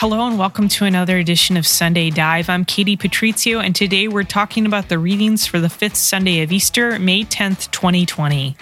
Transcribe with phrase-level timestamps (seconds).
[0.00, 2.48] Hello and welcome to another edition of Sunday Dive.
[2.48, 6.52] I'm Katie Patrizio, and today we're talking about the readings for the fifth Sunday of
[6.52, 8.56] Easter, May 10th, 2020.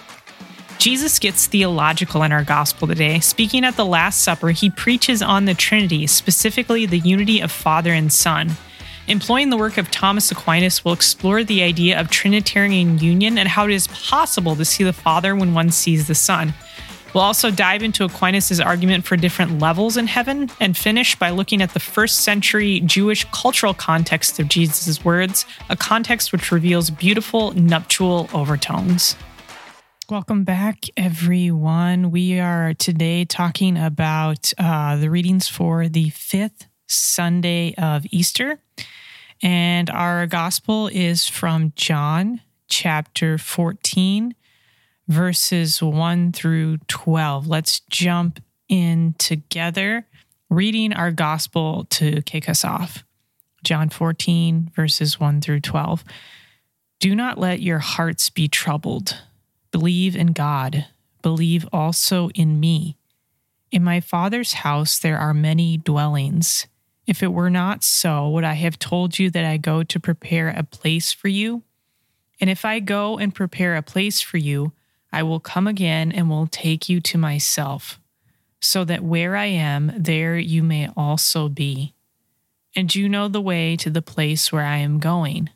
[0.78, 3.20] Jesus gets theological in our gospel today.
[3.20, 7.92] Speaking at the Last Supper, he preaches on the Trinity, specifically the unity of Father
[7.92, 8.52] and Son.
[9.06, 13.66] Employing the work of Thomas Aquinas, we'll explore the idea of Trinitarian union and how
[13.66, 16.54] it is possible to see the Father when one sees the Son.
[17.14, 21.62] We'll also dive into Aquinas' argument for different levels in heaven and finish by looking
[21.62, 27.52] at the first century Jewish cultural context of Jesus' words, a context which reveals beautiful
[27.52, 29.16] nuptial overtones.
[30.08, 32.12] Welcome back, everyone.
[32.12, 38.60] We are today talking about uh, the readings for the fifth Sunday of Easter.
[39.42, 44.34] And our gospel is from John chapter 14,
[45.08, 47.46] verses 1 through 12.
[47.46, 50.06] Let's jump in together,
[50.50, 53.04] reading our gospel to kick us off.
[53.62, 56.04] John 14, verses 1 through 12.
[56.98, 59.18] Do not let your hearts be troubled.
[59.70, 60.86] Believe in God.
[61.22, 62.96] Believe also in me.
[63.70, 66.66] In my Father's house there are many dwellings.
[67.06, 70.48] If it were not so, would I have told you that I go to prepare
[70.48, 71.62] a place for you?
[72.40, 74.72] And if I go and prepare a place for you,
[75.16, 77.98] I will come again and will take you to myself,
[78.60, 81.94] so that where I am, there you may also be.
[82.76, 85.48] And you know the way to the place where I am going.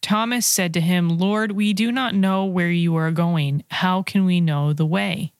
[0.00, 3.64] Thomas said to him, Lord, we do not know where you are going.
[3.68, 5.32] How can we know the way?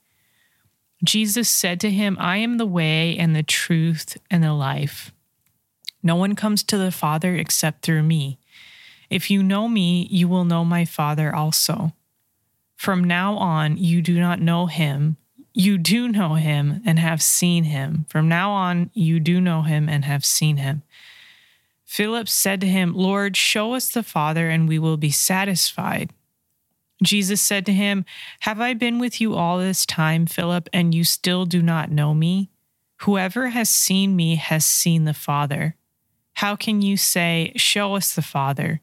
[1.05, 5.12] Jesus said to him, I am the way and the truth and the life.
[6.02, 8.41] No one comes to the Father except through me.
[9.08, 11.92] If you know me, you will know my Father also.
[12.79, 15.17] From now on, you do not know him.
[15.53, 18.07] You do know him and have seen him.
[18.08, 20.85] From now on, you do know him and have seen him.
[21.85, 26.13] Philip said to him, Lord, show us the Father, and we will be satisfied.
[27.02, 28.05] Jesus said to him,
[28.41, 32.14] Have I been with you all this time, Philip, and you still do not know
[32.14, 32.48] me?
[32.98, 35.75] Whoever has seen me has seen the Father.
[36.35, 38.83] How can you say, Show us the Father?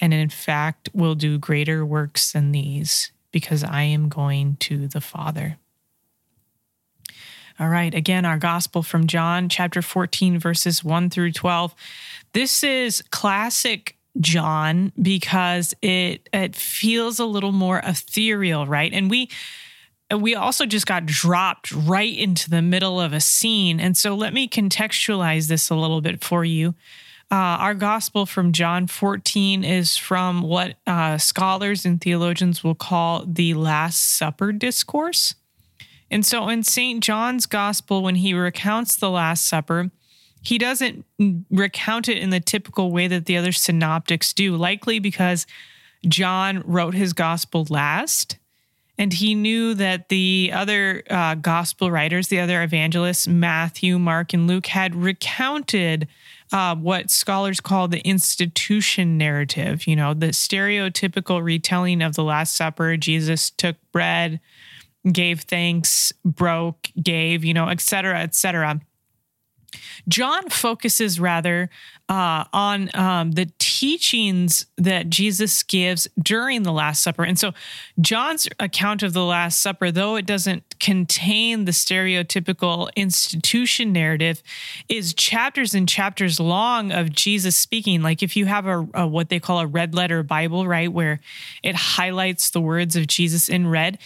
[0.00, 5.00] and in fact will do greater works than these, because I am going to the
[5.00, 5.58] Father.
[7.58, 11.74] All right, again, our gospel from John chapter 14, verses 1 through 12.
[12.32, 18.92] This is classic John because it it feels a little more ethereal, right?
[18.92, 19.28] And we
[20.16, 23.78] we also just got dropped right into the middle of a scene.
[23.78, 26.74] And so let me contextualize this a little bit for you.
[27.32, 33.24] Uh, our gospel from John 14 is from what uh, scholars and theologians will call
[33.24, 35.36] the Last Supper discourse.
[36.10, 37.04] And so in St.
[37.04, 39.92] John's gospel, when he recounts the Last Supper,
[40.42, 41.04] he doesn't
[41.50, 45.46] recount it in the typical way that the other synoptics do, likely because
[46.08, 48.38] John wrote his gospel last
[49.00, 54.46] and he knew that the other uh, gospel writers, the other evangelists, Matthew, Mark, and
[54.46, 56.06] Luke, had recounted
[56.52, 59.86] uh, what scholars call the institution narrative.
[59.86, 62.96] You know, the stereotypical retelling of the Last Supper.
[62.96, 64.40] Jesus took bread,
[65.10, 68.80] gave thanks, broke, gave, you know, et cetera, et cetera.
[70.08, 71.70] John focuses rather
[72.08, 73.46] uh, on um, the
[73.80, 77.24] teachings that Jesus gives during the Last Supper.
[77.24, 77.52] And so,
[77.98, 84.42] John's account of the Last Supper, though it doesn't contain the stereotypical institution narrative,
[84.90, 88.02] is chapters and chapters long of Jesus speaking.
[88.02, 91.18] Like if you have a, a what they call a red letter Bible, right, where
[91.62, 93.98] it highlights the words of Jesus in red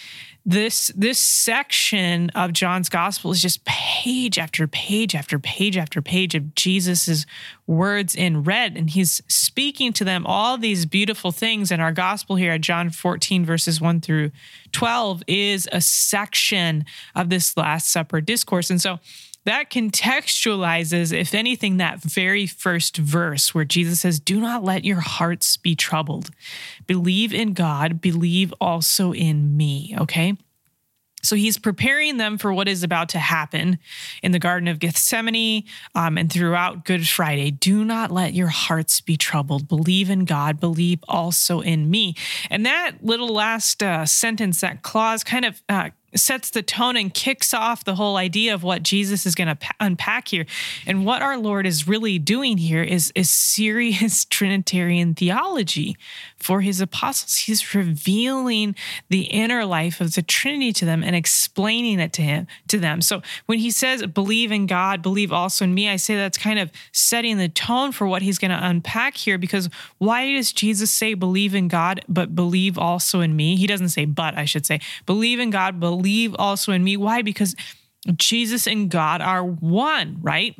[0.46, 6.34] this this section of John's gospel is just page after page after page after page
[6.34, 7.24] of Jesus's
[7.66, 8.76] words in red.
[8.76, 11.72] And he's speaking to them all these beautiful things.
[11.72, 14.32] And our gospel here at John 14 verses 1 through
[14.72, 18.68] 12 is a section of this last supper discourse.
[18.68, 19.00] And so
[19.44, 25.00] that contextualizes, if anything, that very first verse where Jesus says, Do not let your
[25.00, 26.30] hearts be troubled.
[26.86, 29.94] Believe in God, believe also in me.
[29.98, 30.36] Okay.
[31.24, 33.78] So he's preparing them for what is about to happen
[34.22, 35.64] in the Garden of Gethsemane
[35.94, 37.50] um, and throughout Good Friday.
[37.50, 39.66] Do not let your hearts be troubled.
[39.66, 42.14] Believe in God, believe also in me.
[42.50, 47.12] And that little last uh, sentence, that clause, kind of uh, sets the tone and
[47.12, 50.46] kicks off the whole idea of what Jesus is going to unpack here.
[50.86, 55.96] And what our Lord is really doing here is, is serious Trinitarian theology
[56.36, 57.36] for his apostles.
[57.36, 58.74] He's revealing
[59.08, 63.00] the inner life of the Trinity to them and explaining it to him to them.
[63.00, 66.58] So when he says believe in God, believe also in me, I say that's kind
[66.58, 69.68] of setting the tone for what he's going to unpack here because
[69.98, 73.56] why does Jesus say believe in God but believe also in me?
[73.56, 74.80] He doesn't say but, I should say.
[75.06, 76.98] Believe in God, believe believe also in me.
[76.98, 77.22] Why?
[77.22, 77.56] Because
[78.14, 80.54] Jesus and God are one, right?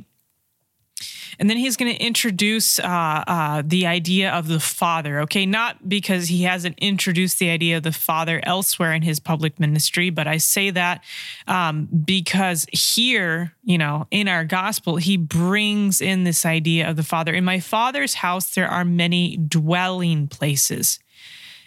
[1.38, 5.44] And then he's going to introduce uh, uh, the idea of the Father, okay?
[5.44, 10.08] Not because he hasn't introduced the idea of the Father elsewhere in his public ministry,
[10.08, 11.04] but I say that
[11.46, 17.02] um, because here, you know, in our gospel, he brings in this idea of the
[17.02, 17.34] Father.
[17.34, 21.00] In my Father's house, there are many dwelling places.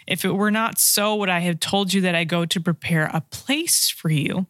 [0.08, 3.10] If it were not so, would I have told you that I go to prepare
[3.12, 4.46] a place for you?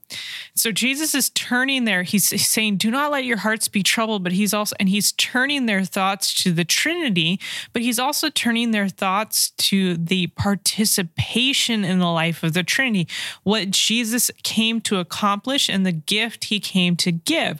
[0.55, 2.05] So Jesus is turning there.
[2.05, 5.67] He's saying, Do not let your hearts be troubled, but he's also, and he's turning
[5.67, 7.41] their thoughts to the Trinity,
[7.73, 13.09] but he's also turning their thoughts to the participation in the life of the Trinity,
[13.43, 17.59] what Jesus came to accomplish and the gift he came to give,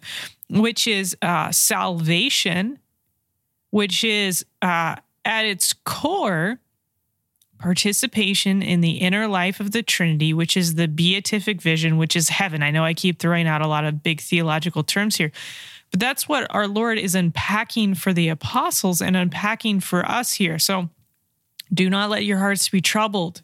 [0.49, 2.79] which is uh, salvation,
[3.71, 6.61] which is uh, at its core
[7.59, 12.29] participation in the inner life of the Trinity, which is the beatific vision, which is
[12.29, 12.63] heaven.
[12.63, 15.33] I know I keep throwing out a lot of big theological terms here,
[15.91, 20.59] but that's what our Lord is unpacking for the apostles and unpacking for us here.
[20.59, 20.91] So
[21.73, 23.43] do not let your hearts be troubled.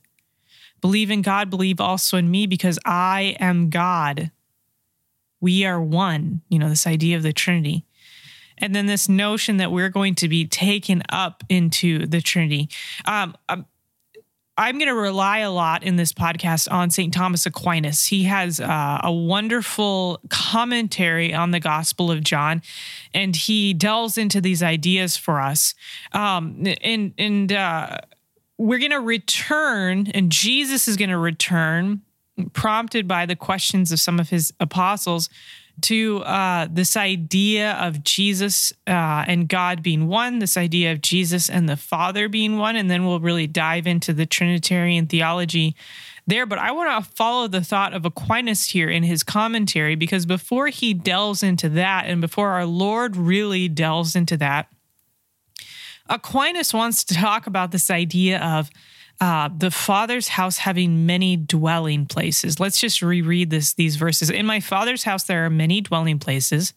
[0.80, 4.30] Believe in God, believe also in me, because I am God.
[5.40, 7.84] We are one, you know, this idea of the Trinity.
[8.58, 12.68] And then this notion that we're going to be taken up into the Trinity.
[13.04, 13.66] Um, um
[14.56, 17.12] I'm going to rely a lot in this podcast on St.
[17.12, 18.06] Thomas Aquinas.
[18.06, 22.62] He has uh, a wonderful commentary on the Gospel of John,
[23.12, 25.74] and he delves into these ideas for us.
[26.12, 27.98] Um, and and uh,
[28.56, 32.02] we're going to return, and Jesus is going to return,
[32.52, 35.28] prompted by the questions of some of his apostles
[35.82, 41.50] to uh, this idea of Jesus uh, and God being one, this idea of Jesus
[41.50, 45.76] and the Father being one, and then we'll really dive into the Trinitarian theology
[46.26, 46.46] there.
[46.46, 50.68] But I want to follow the thought of Aquinas here in his commentary, because before
[50.68, 54.68] he delves into that, and before our Lord really delves into that,
[56.08, 58.70] Aquinas wants to talk about this idea of
[59.20, 62.58] uh, the father's house having many dwelling places.
[62.58, 64.30] Let's just reread this these verses.
[64.30, 66.74] In my father's house there are many dwelling places.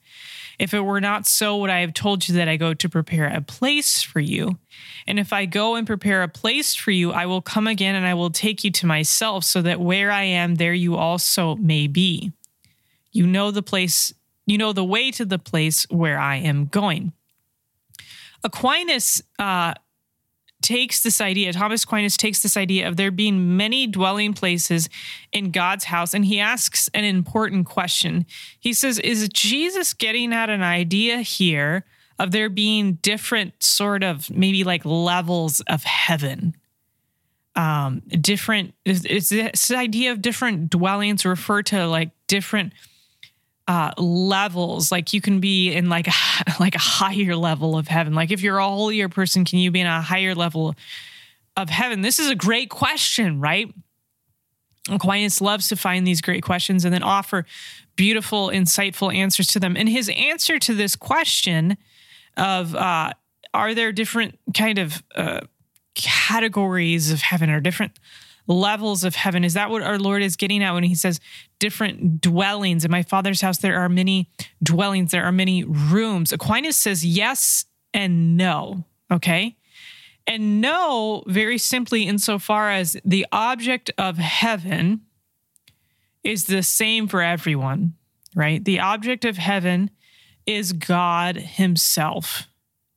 [0.59, 3.27] If it were not so, would I have told you that I go to prepare
[3.27, 4.57] a place for you?
[5.05, 8.07] And if I go and prepare a place for you, I will come again and
[8.07, 11.85] I will take you to myself, so that where I am, there you also may
[11.85, 12.31] be.
[13.11, 14.13] You know the place,
[14.47, 17.13] you know the way to the place where I am going.
[18.43, 19.75] Aquinas uh,
[20.61, 24.89] takes this idea, Thomas Aquinas takes this idea of there being many dwelling places
[25.31, 28.25] in God's house, and he asks an important question.
[28.59, 31.85] He says, Is Jesus getting at an idea here
[32.19, 36.55] of there being different sort of maybe like levels of heaven?
[37.55, 42.73] Um, different is this idea of different dwellings refer to like different
[43.67, 44.91] uh, levels.
[44.91, 46.11] Like you can be in like a,
[46.59, 48.13] like a higher level of heaven.
[48.13, 50.75] Like if you're a holier person, can you be in a higher level
[51.55, 52.01] of heaven?
[52.01, 53.73] This is a great question, right?
[54.89, 57.45] Aquinas loves to find these great questions and then offer
[57.95, 59.75] beautiful, insightful answers to them.
[59.75, 61.77] And his answer to this question
[62.37, 63.11] of uh,
[63.53, 65.41] are there different kind of uh,
[65.95, 67.99] categories of heaven or different
[68.45, 69.43] levels of heaven.
[69.43, 71.19] Is that what our Lord is getting at when he says
[71.59, 72.85] different dwellings?
[72.85, 74.29] In my Father's house, there are many
[74.61, 76.31] dwellings, there are many rooms.
[76.31, 78.83] Aquinas says yes and no.
[79.11, 79.57] Okay.
[80.25, 85.01] And no, very simply, insofar as the object of heaven
[86.23, 87.93] is the same for everyone,
[88.35, 88.63] right?
[88.63, 89.89] The object of heaven
[90.45, 92.47] is God Himself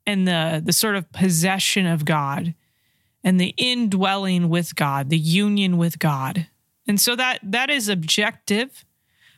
[0.07, 2.55] and the, the sort of possession of God
[3.23, 6.49] and the indwelling with God, the union with God.
[6.91, 8.85] And so that that is objective,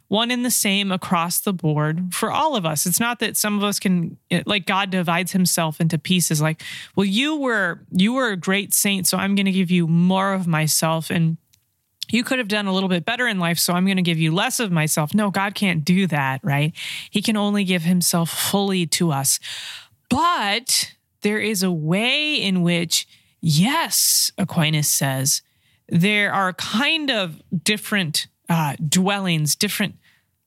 [0.09, 2.87] one and the same across the board for all of us.
[2.87, 4.16] It's not that some of us can
[4.47, 6.62] like God divides himself into pieces like,
[6.97, 10.32] well you were you were a great saint, so I'm going to give you more
[10.32, 11.37] of myself and
[12.11, 14.18] you could have done a little bit better in life, so I'm going to give
[14.18, 15.14] you less of myself.
[15.14, 16.73] No, God can't do that, right?
[17.11, 19.38] He can only give himself fully to us.
[20.09, 23.06] But there is a way in which,
[23.42, 25.42] yes, Aquinas says,
[25.92, 29.96] there are kind of different uh, dwellings, different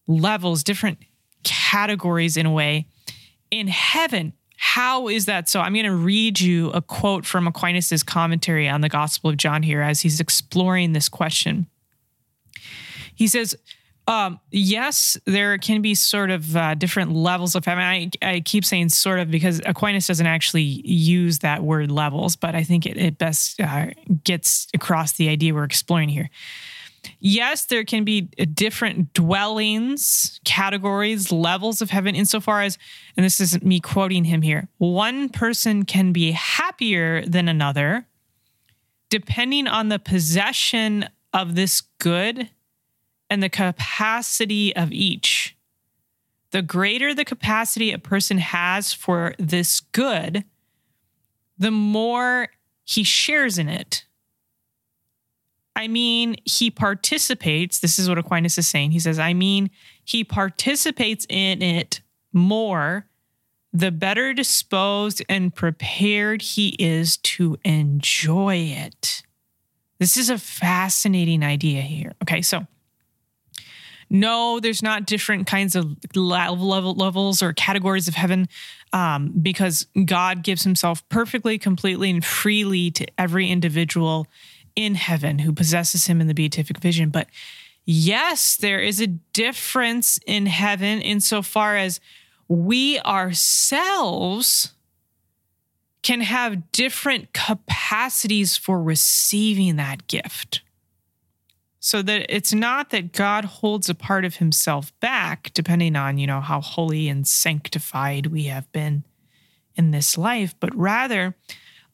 [0.08, 0.98] levels, different
[1.44, 2.88] categories in a way
[3.52, 4.34] in heaven.
[4.58, 5.62] How is that so?
[5.62, 9.62] I'm going to read you a quote from Aquinas' commentary on the Gospel of John
[9.62, 11.68] here as he's exploring this question.
[13.14, 13.56] He says,
[14.08, 17.68] um, yes, there can be sort of uh, different levels of.
[17.68, 22.54] I, I keep saying sort of because Aquinas doesn't actually use that word levels, but
[22.56, 23.88] I think it, it best uh,
[24.24, 26.30] gets across the idea we're exploring here.
[27.20, 32.78] Yes, there can be different dwellings, categories, levels of heaven, insofar as,
[33.16, 38.08] and this isn't me quoting him here, one person can be happier than another
[39.10, 42.50] depending on the possession of this good
[43.30, 45.56] and the capacity of each.
[46.52, 50.46] The greater the capacity a person has for this good,
[51.58, 52.50] the more
[52.84, 54.06] he shares in it.
[55.76, 57.80] I mean, he participates.
[57.80, 58.92] This is what Aquinas is saying.
[58.92, 59.70] He says, I mean,
[60.06, 62.02] he participates in it
[62.32, 63.06] more
[63.74, 69.22] the better disposed and prepared he is to enjoy it.
[70.00, 72.14] This is a fascinating idea here.
[72.22, 72.66] Okay, so
[74.10, 78.48] no, there's not different kinds of level, levels or categories of heaven
[78.94, 84.28] um, because God gives himself perfectly, completely, and freely to every individual
[84.76, 87.10] in heaven who possesses him in the beatific vision.
[87.10, 87.28] But
[87.86, 92.00] yes, there is a difference in heaven insofar as
[92.48, 94.74] we ourselves
[96.04, 100.62] can have different capacities for receiving that gift
[101.86, 106.26] so that it's not that God holds a part of himself back depending on, you
[106.26, 109.04] know, how holy and sanctified we have been
[109.76, 111.36] in this life, but rather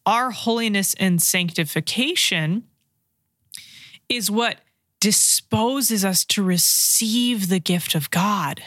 [0.06, 2.64] our holiness and sanctification
[4.08, 4.60] is what
[5.02, 8.64] disposes us to receive the gift of God.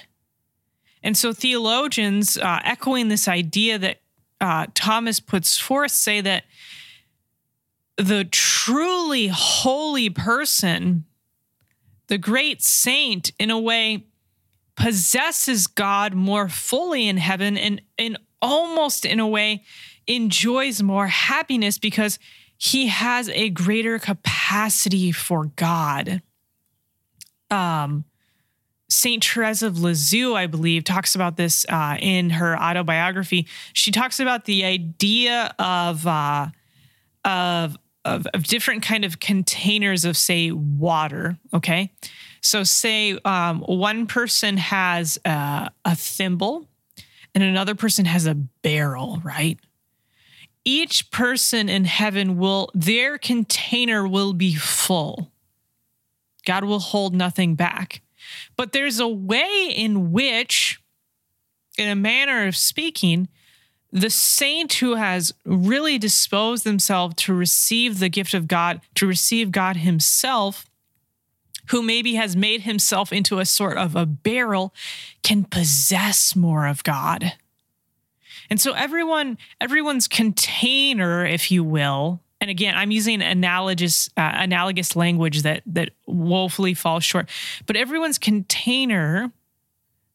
[1.03, 4.01] And so theologians, uh, echoing this idea that
[4.43, 6.45] uh, Thomas puts forth, say that
[7.97, 11.07] the truly holy person
[12.07, 14.07] the great saint, in a way,
[14.77, 19.65] possesses God more fully in heaven and, and almost in a way
[20.07, 22.19] enjoys more happiness because
[22.57, 26.23] he has a greater capacity for God.
[27.51, 28.05] Um,
[28.89, 33.47] Saint Therese of Lisieux, I believe, talks about this uh, in her autobiography.
[33.73, 36.49] She talks about the idea of uh,
[37.25, 41.93] of of, of different kind of containers of say water okay?
[42.41, 46.69] So say um, one person has a, a thimble
[47.35, 49.59] and another person has a barrel right?
[50.65, 55.31] Each person in heaven will their container will be full.
[56.47, 58.03] God will hold nothing back.
[58.57, 60.81] But there's a way in which
[61.77, 63.29] in a manner of speaking
[63.95, 69.53] the saint who has really disposed themselves to receive the gift of God, to receive
[69.53, 70.67] God Himself,
[71.69, 74.75] who maybe has made himself into a sort of a barrel,
[75.23, 77.35] can possess more of God.
[78.51, 84.95] And so everyone, everyone's container, if you will, and again, I'm using analogous uh, analogous
[84.97, 87.31] language that that woefully falls short,
[87.65, 89.33] but everyone's container,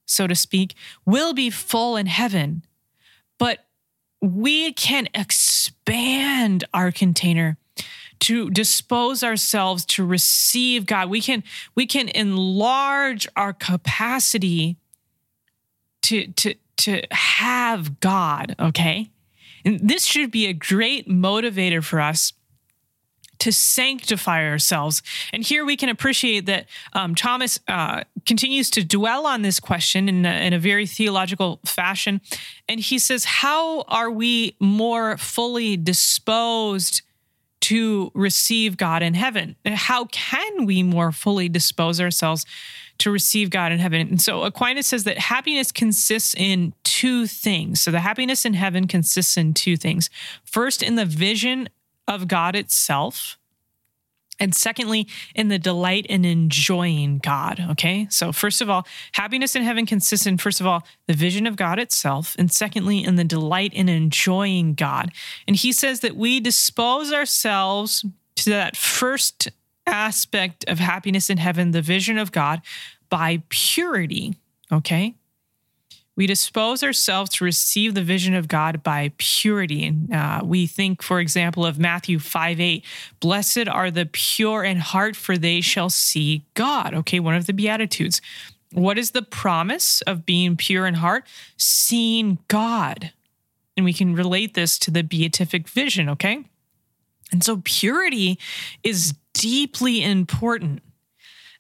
[0.06, 2.64] so to speak, will be full in heaven.
[3.40, 3.66] But
[4.22, 7.58] we can expand our container
[8.20, 11.10] to dispose ourselves to receive God.
[11.10, 11.44] We can
[11.76, 14.78] we can enlarge our capacity
[16.04, 19.12] to to to have God, okay?
[19.66, 22.34] And this should be a great motivator for us
[23.40, 25.02] to sanctify ourselves.
[25.34, 30.08] And here we can appreciate that um, Thomas uh, continues to dwell on this question
[30.08, 32.22] in a, in a very theological fashion.
[32.68, 37.02] And he says, How are we more fully disposed?
[37.64, 39.56] To receive God in heaven.
[39.66, 42.46] How can we more fully dispose ourselves
[43.00, 44.00] to receive God in heaven?
[44.08, 47.82] And so Aquinas says that happiness consists in two things.
[47.82, 50.10] So the happiness in heaven consists in two things.
[50.46, 51.70] First, in the vision
[52.10, 53.38] of God itself.
[54.42, 57.66] And secondly, in the delight in enjoying God.
[57.72, 58.08] Okay.
[58.10, 61.58] So, first of all, happiness in heaven consists in, first of all, the vision of
[61.58, 62.36] God itself.
[62.40, 65.12] And secondly, in the delight in enjoying God.
[65.46, 68.06] And he says that we dispose ourselves
[68.38, 69.50] to that first
[69.86, 72.62] aspect of happiness in heaven, the vision of God,
[73.10, 74.36] by purity.
[74.72, 75.16] Okay.
[76.20, 79.86] We dispose ourselves to receive the vision of God by purity.
[79.86, 82.86] And uh, we think, for example, of Matthew 5 8,
[83.22, 86.94] blessed are the pure in heart, for they shall see God.
[86.94, 88.20] Okay, one of the Beatitudes.
[88.74, 91.26] What is the promise of being pure in heart?
[91.56, 93.14] Seeing God.
[93.78, 96.44] And we can relate this to the beatific vision, okay?
[97.32, 98.38] And so purity
[98.84, 100.82] is deeply important.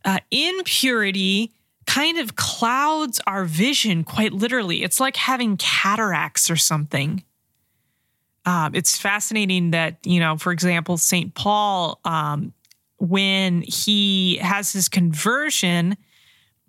[0.03, 1.53] Uh, impurity
[1.89, 4.84] kind of clouds our vision quite literally.
[4.84, 7.24] It's like having cataracts or something.
[8.46, 11.34] Um, it's fascinating that, you know, for example, St.
[11.34, 12.53] Paul, um,
[12.98, 15.98] when he has his conversion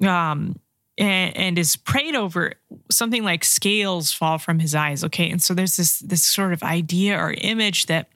[0.01, 0.59] um,
[0.97, 2.55] and, and is prayed over,
[2.91, 5.05] something like scales fall from his eyes.
[5.05, 5.29] Okay.
[5.31, 8.09] And so there's this, this sort of idea or image that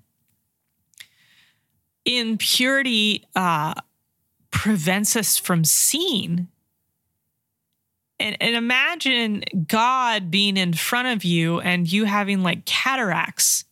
[2.07, 3.75] impurity uh,
[4.51, 6.49] prevents us from seeing
[8.25, 13.67] and, and imagine God being in front of you and you having like cataracts.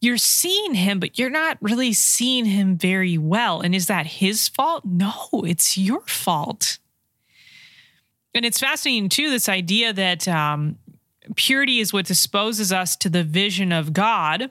[0.00, 3.60] You're seeing him, but you're not really seeing him very well.
[3.60, 4.86] And is that his fault?
[4.86, 5.12] No,
[5.44, 6.78] it's your fault.
[8.34, 10.78] And it's fascinating, too, this idea that um,
[11.36, 14.50] purity is what disposes us to the vision of God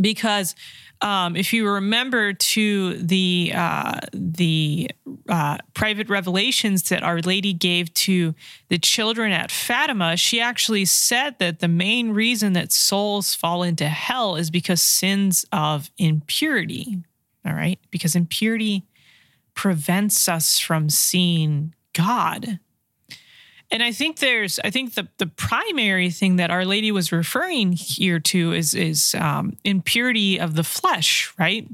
[0.00, 0.56] because
[1.00, 4.90] um, if you remember to the uh, the
[5.28, 8.34] uh, private revelations that Our Lady gave to
[8.68, 13.88] the children at Fatima, she actually said that the main reason that souls fall into
[13.88, 17.02] hell is because sins of impurity.
[17.46, 18.84] All right, because impurity
[19.54, 22.58] prevents us from seeing God.
[23.74, 27.72] And I think there's, I think the the primary thing that Our Lady was referring
[27.72, 31.66] here to is is um, impurity of the flesh, right?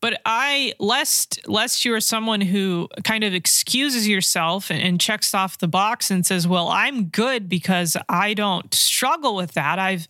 [0.00, 5.34] But I, lest lest you are someone who kind of excuses yourself and, and checks
[5.34, 9.80] off the box and says, "Well, I'm good because I don't struggle with that.
[9.80, 10.06] I've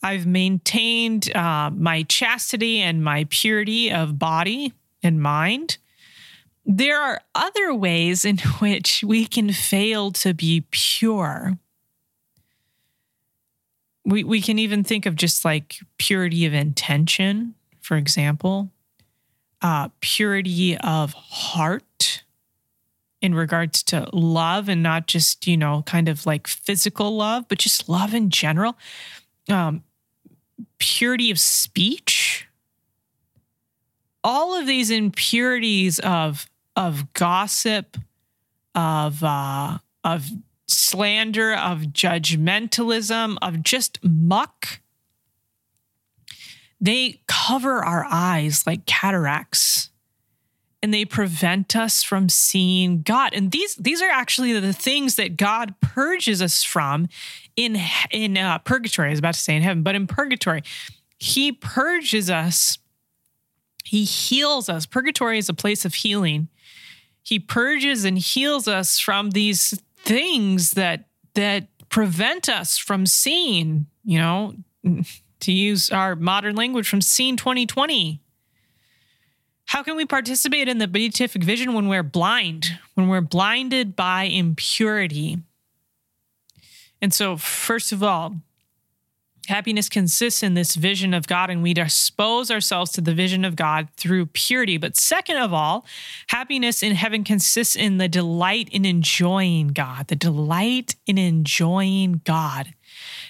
[0.00, 5.78] I've maintained uh, my chastity and my purity of body and mind."
[6.66, 11.58] There are other ways in which we can fail to be pure.
[14.04, 18.70] We, we can even think of just like purity of intention, for example,
[19.62, 22.22] uh, purity of heart
[23.22, 27.58] in regards to love and not just, you know, kind of like physical love, but
[27.58, 28.76] just love in general.
[29.48, 29.82] Um,
[30.78, 32.46] purity of speech.
[34.22, 37.96] All of these impurities of of gossip,
[38.74, 40.28] of uh, of
[40.68, 44.80] slander, of judgmentalism, of just muck.
[46.80, 49.90] They cover our eyes like cataracts
[50.82, 53.32] and they prevent us from seeing God.
[53.32, 57.08] And these these are actually the things that God purges us from
[57.56, 59.08] in in uh, purgatory.
[59.08, 60.62] I was about to say in heaven, but in purgatory,
[61.18, 62.78] He purges us.
[63.84, 64.84] He heals us.
[64.84, 66.48] Purgatory is a place of healing
[67.26, 74.18] he purges and heals us from these things that that prevent us from seeing, you
[74.18, 74.54] know,
[75.40, 78.20] to use our modern language from seeing 2020.
[79.64, 84.24] How can we participate in the beatific vision when we're blind, when we're blinded by
[84.24, 85.38] impurity?
[87.02, 88.36] And so, first of all,
[89.48, 93.56] Happiness consists in this vision of God, and we dispose ourselves to the vision of
[93.56, 94.76] God through purity.
[94.76, 95.86] But second of all,
[96.28, 102.74] happiness in heaven consists in the delight in enjoying God, the delight in enjoying God.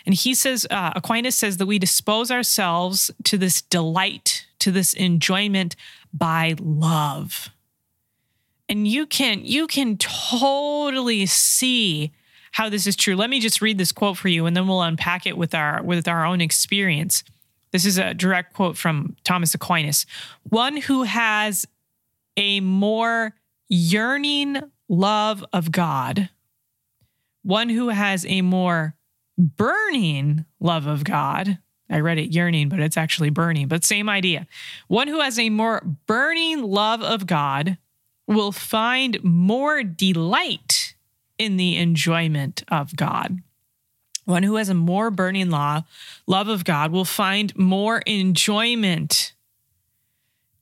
[0.05, 4.95] And he says, uh, Aquinas says that we dispose ourselves to this delight, to this
[4.95, 5.77] enjoyment
[6.13, 7.51] by love.
[8.69, 12.13] And you can you can totally see
[12.57, 13.17] how this is true.
[13.17, 15.83] Let me just read this quote for you and then we'll unpack it with our
[15.83, 17.23] with our own experience.
[17.71, 20.07] This is a direct quote from Thomas Aquinas.
[20.45, 21.67] One who has
[22.39, 23.35] a more
[23.69, 24.57] yearning
[24.89, 26.31] love of God,
[27.43, 28.95] one who has a more
[29.37, 31.59] burning love of God.
[31.91, 34.47] I read it yearning, but it's actually burning, but same idea.
[34.89, 37.77] One who has a more burning love of God
[38.27, 40.96] will find more delight
[41.39, 43.39] in the enjoyment of God.
[44.25, 45.83] One who has a more burning law,
[46.27, 49.35] love of God will find more enjoyment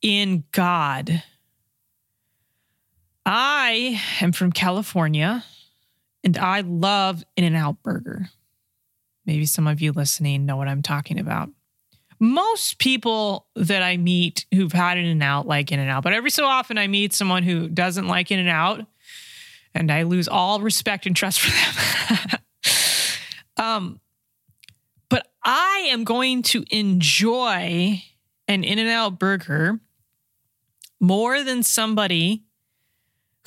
[0.03, 1.23] in God.
[3.25, 5.45] I am from California
[6.23, 8.29] and I love In N Out Burger.
[9.25, 11.49] Maybe some of you listening know what I'm talking about.
[12.21, 16.87] most people that I meet who've had In-N-Out like In-N-Out, but every so often I
[16.87, 18.87] meet someone who doesn't like In-N-Out
[19.75, 22.41] and I lose all respect and trust for them.
[23.57, 24.01] um,
[25.09, 28.03] but I am going to enjoy
[28.49, 29.81] an In-N-Out burger
[31.01, 32.45] more than somebody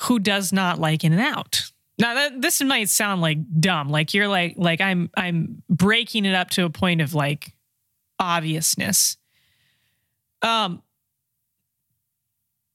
[0.02, 1.72] who does not like In-N-Out.
[1.98, 6.34] Now that, this might sound like dumb, like you're like like I'm I'm breaking it
[6.34, 7.52] up to a point of like
[8.20, 9.16] obviousness.
[10.40, 10.80] Um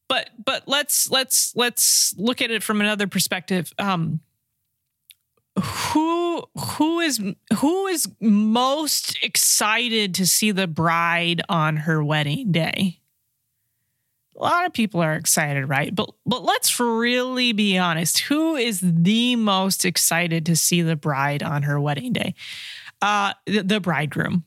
[0.07, 3.73] but but let's let's let's look at it from another perspective.
[3.77, 4.19] Um
[5.61, 6.43] who
[6.77, 7.21] who is
[7.57, 12.99] who is most excited to see the bride on her wedding day?
[14.35, 15.93] a lot of people are excited, right?
[15.93, 18.19] But but let's really be honest.
[18.19, 22.33] Who is the most excited to see the bride on her wedding day?
[23.01, 24.45] Uh the, the bridegroom.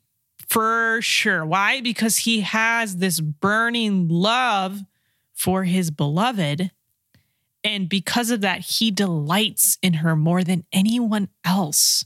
[0.49, 1.45] For sure.
[1.45, 1.81] Why?
[1.81, 4.81] Because he has this burning love
[5.37, 6.73] for his beloved.
[7.63, 12.05] And because of that, he delights in her more than anyone else.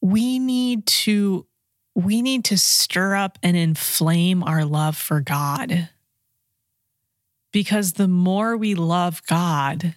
[0.00, 1.46] We need to
[1.94, 5.90] we need to stir up and inflame our love for God.
[7.52, 9.96] Because the more we love God,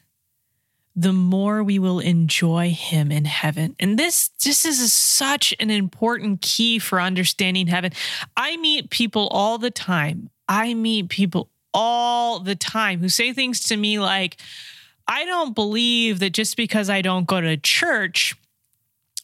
[0.95, 3.75] the more we will enjoy him in heaven.
[3.79, 7.91] And this this is such an important key for understanding heaven.
[8.37, 10.29] I meet people all the time.
[10.47, 14.37] I meet people all the time who say things to me like
[15.07, 18.35] I don't believe that just because I don't go to church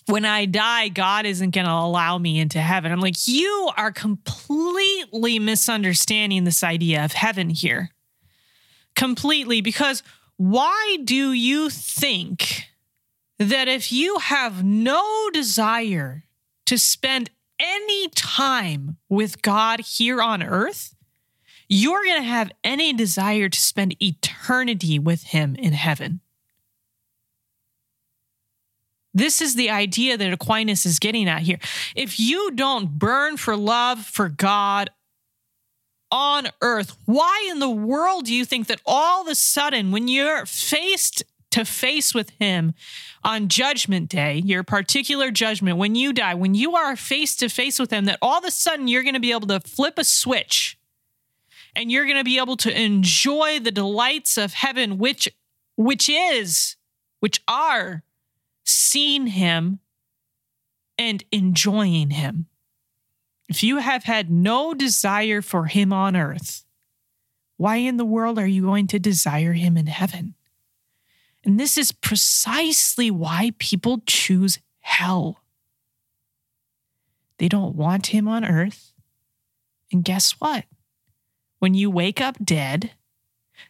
[0.07, 2.91] when I die, God isn't going to allow me into heaven.
[2.91, 7.91] I'm like, you are completely misunderstanding this idea of heaven here.
[8.95, 9.61] Completely.
[9.61, 10.01] Because
[10.39, 12.69] why do you think
[13.39, 16.23] that if you have no desire
[16.65, 20.95] to spend any time with God here on earth,
[21.67, 26.21] you're going to have any desire to spend eternity with Him in heaven?
[29.13, 31.59] This is the idea that Aquinas is getting at here.
[31.97, 34.89] If you don't burn for love for God
[36.11, 40.07] on earth, why in the world do you think that all of a sudden, when
[40.07, 42.73] you're faced to face with Him
[43.23, 47.79] on Judgment Day, your particular judgment, when you die, when you are face to face
[47.79, 50.03] with Him, that all of a sudden you're going to be able to flip a
[50.03, 50.77] switch
[51.75, 55.29] and you're going to be able to enjoy the delights of heaven, which,
[55.75, 56.75] which is,
[57.19, 58.03] which are
[58.63, 59.79] seeing him
[60.97, 62.47] and enjoying him.
[63.49, 66.63] If you have had no desire for him on earth,
[67.57, 70.35] why in the world are you going to desire him in heaven?
[71.43, 75.41] And this is precisely why people choose hell.
[77.39, 78.93] They don't want him on earth.
[79.91, 80.65] And guess what?
[81.57, 82.91] When you wake up dead,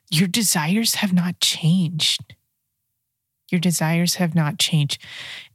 [0.10, 2.36] your desires have not changed.
[3.50, 5.02] Your desires have not changed.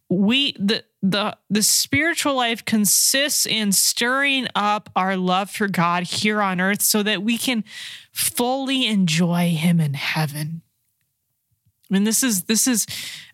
[0.09, 6.41] We the the the spiritual life consists in stirring up our love for God here
[6.41, 7.63] on earth so that we can
[8.11, 10.63] fully enjoy him in heaven.
[11.91, 12.87] I mean, this is this is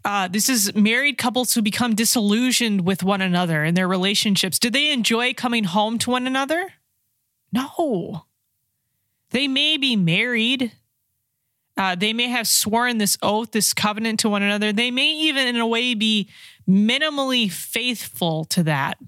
[0.05, 4.59] uh, this is married couples who become disillusioned with one another in their relationships.
[4.59, 6.73] Do they enjoy coming home to one another?
[7.53, 8.25] No.
[9.31, 10.73] They may be married,
[11.81, 14.71] uh, they may have sworn this oath, this covenant to one another.
[14.71, 16.29] They may even, in a way, be
[16.71, 18.99] minimally faithful to that.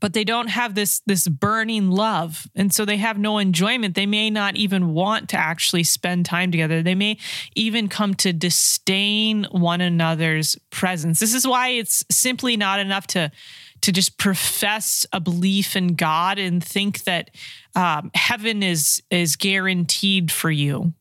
[0.00, 3.96] But they don't have this this burning love, and so they have no enjoyment.
[3.96, 6.84] They may not even want to actually spend time together.
[6.84, 7.18] They may
[7.56, 11.18] even come to disdain one another's presence.
[11.18, 13.32] This is why it's simply not enough to
[13.80, 17.30] to just profess a belief in God and think that
[17.74, 20.94] um, heaven is is guaranteed for you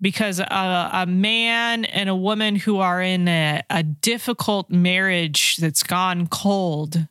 [0.00, 5.82] because a, a, man and a woman who are in a, a difficult marriage that's
[5.82, 7.06] gone cold,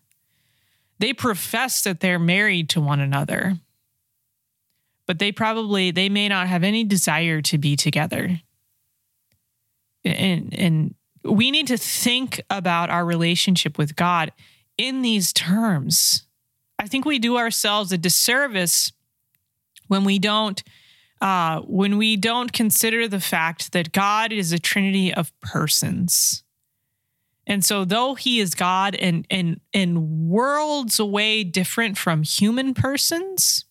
[0.98, 3.58] they profess that they're married to one another,
[5.06, 8.42] but they probably they may not have any desire to be together.
[10.04, 14.32] And and we need to think about our relationship with God
[14.78, 16.26] in these terms.
[16.80, 18.92] I think we do ourselves a disservice
[19.88, 20.64] when we don't
[21.22, 26.44] uh, when we don't consider the fact that God is a trinity of persons.
[27.46, 33.66] And so though he is God and and and worlds away different from human persons,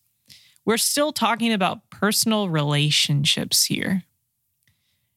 [0.65, 4.03] we're still talking about personal relationships here.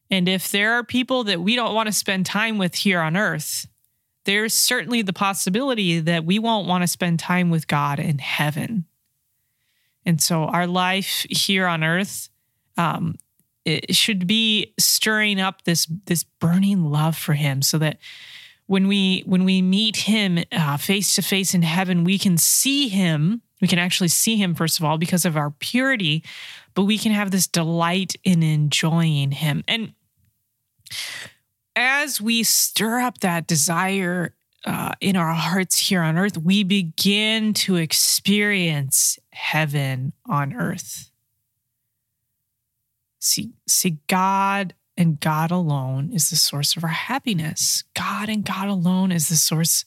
[0.09, 3.17] And if there are people that we don't want to spend time with here on
[3.17, 3.67] earth,
[4.25, 8.85] there's certainly the possibility that we won't want to spend time with God in heaven.
[10.05, 12.29] And so our life here on earth
[12.77, 13.15] um,
[13.65, 17.97] it should be stirring up this this burning love for him so that
[18.67, 20.39] when we when we meet him
[20.79, 23.41] face to face in heaven we can see him.
[23.61, 26.23] We can actually see him first of all because of our purity
[26.73, 29.63] but we can have this delight in enjoying him.
[29.67, 29.93] And
[31.75, 34.33] as we stir up that desire
[34.65, 41.11] uh, in our hearts here on earth we begin to experience heaven on earth
[43.23, 47.85] See, see, God and God alone is the source of our happiness.
[47.95, 49.85] God and God alone is the source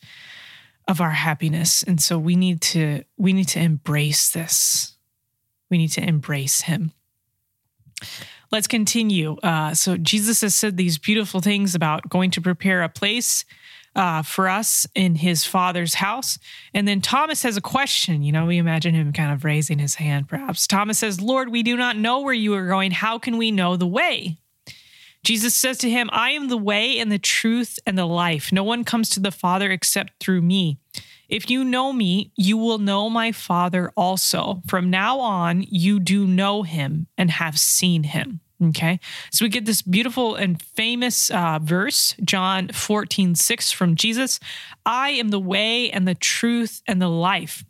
[0.88, 1.82] of our happiness.
[1.82, 4.96] And so we need to we need to embrace this.
[5.68, 6.92] We need to embrace him.
[8.50, 9.36] Let's continue.
[9.42, 13.44] Uh, so Jesus has said these beautiful things about going to prepare a place
[13.96, 16.38] uh, for us in his father's house.
[16.74, 18.22] And then Thomas has a question.
[18.22, 20.66] You know, we imagine him kind of raising his hand, perhaps.
[20.66, 22.92] Thomas says, Lord, we do not know where you are going.
[22.92, 24.36] How can we know the way?
[25.24, 28.52] Jesus says to him, I am the way and the truth and the life.
[28.52, 30.78] No one comes to the Father except through me.
[31.28, 34.62] If you know me, you will know my Father also.
[34.68, 38.40] From now on, you do know him and have seen him.
[38.62, 39.00] Okay.
[39.30, 44.40] So we get this beautiful and famous uh, verse, John 14, 6 from Jesus
[44.84, 47.64] I am the way and the truth and the life.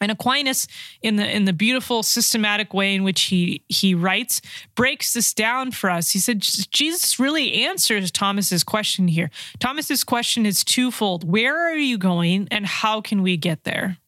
[0.00, 0.66] And Aquinas,
[1.00, 4.42] in the in the beautiful systematic way in which he he writes,
[4.74, 6.10] breaks this down for us.
[6.10, 9.30] He said Jesus really answers Thomas's question here.
[9.60, 13.98] Thomas's question is twofold: Where are you going, and how can we get there?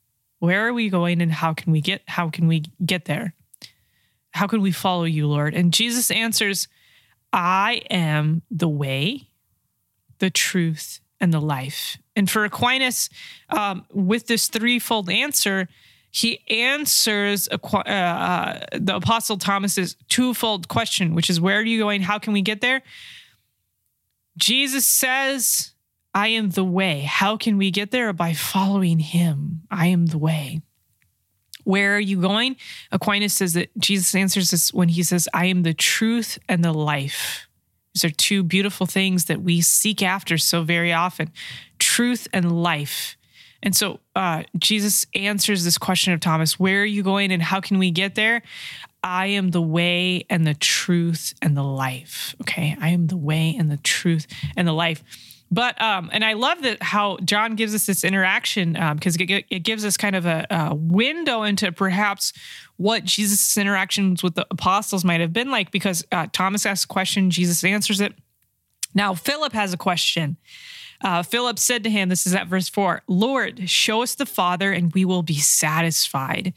[0.41, 3.35] Where are we going, and how can we get how can we get there?
[4.35, 5.55] How can we follow you, Lord?
[5.55, 6.67] And Jesus answers,
[7.33, 9.29] I am the way,
[10.19, 11.97] the truth, and the life.
[12.17, 13.11] And for Aquinas,
[13.49, 15.69] um, with this threefold answer,
[16.11, 22.03] he answers uh, uh, the Apostle Thomas's twofold question, which is, Where are you going?
[22.03, 22.83] How can we get there?
[24.37, 25.75] Jesus says,
[26.13, 27.01] I am the way.
[27.01, 28.13] How can we get there?
[28.13, 29.63] By following him.
[29.71, 30.63] I am the way.
[31.65, 32.57] Where are you going?
[32.93, 36.73] Aquinas says that Jesus answers this when he says, I am the truth and the
[36.73, 37.49] life.
[37.95, 41.31] These are two beautiful things that we seek after so very often
[41.79, 43.17] truth and life.
[43.63, 47.61] And so uh, Jesus answers this question of Thomas Where are you going and how
[47.61, 48.43] can we get there?
[49.03, 52.35] I am the way and the truth and the life.
[52.43, 52.77] Okay.
[52.81, 55.03] I am the way and the truth and the life.
[55.55, 59.45] But um, and I love that how John gives us this interaction because um, it,
[59.49, 62.33] it, gives us kind of a, a, window into perhaps
[62.77, 65.71] what Jesus' interactions with the apostles might have been like.
[65.71, 68.15] Because uh, Thomas asks a question, Jesus answers it.
[68.95, 70.39] Now Philip has a question.
[71.05, 73.03] Uh, Philip said to him, "This is at verse four.
[73.07, 76.53] Lord, show us the Father, and we will be satisfied."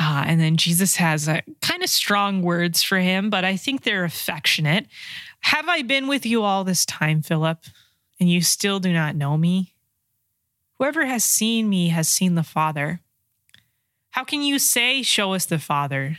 [0.00, 1.28] Uh, and then Jesus has
[1.60, 4.86] kind of strong words for him, but I think they're affectionate.
[5.40, 7.64] Have I been with you all this time, Philip?
[8.18, 9.74] And you still do not know me?
[10.78, 13.00] Whoever has seen me has seen the Father.
[14.10, 16.18] How can you say, Show us the Father?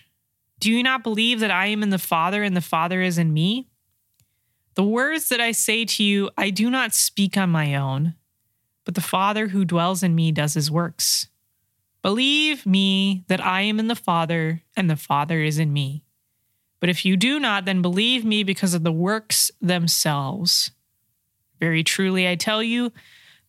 [0.60, 3.34] Do you not believe that I am in the Father and the Father is in
[3.34, 3.70] me?
[4.76, 8.16] The words that I say to you, I do not speak on my own,
[8.86, 11.28] but the Father who dwells in me does his works.
[12.02, 16.04] Believe me that I am in the Father and the Father is in me.
[16.80, 20.72] But if you do not, then believe me because of the works themselves.
[21.60, 22.92] Very truly, I tell you,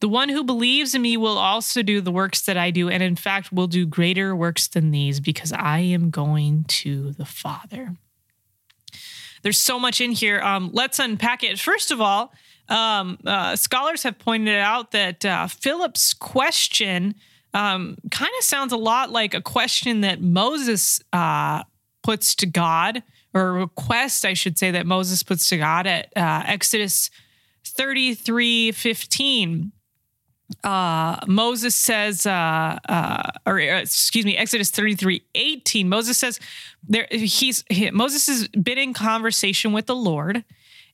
[0.01, 3.03] the one who believes in me will also do the works that I do, and
[3.03, 7.96] in fact, will do greater works than these because I am going to the Father.
[9.42, 10.40] There's so much in here.
[10.40, 11.59] Um, let's unpack it.
[11.59, 12.33] First of all,
[12.68, 17.14] um, uh, scholars have pointed out that uh, Philip's question
[17.53, 21.64] um, kind of sounds a lot like a question that Moses uh,
[22.03, 23.03] puts to God,
[23.35, 27.11] or a request, I should say, that Moses puts to God at uh, Exodus
[27.70, 29.72] 33 15
[30.64, 36.40] uh, Moses says, uh, uh, or uh, excuse me, Exodus 33 18, Moses says,
[36.87, 40.44] there, he's, he, Moses has been in conversation with the Lord.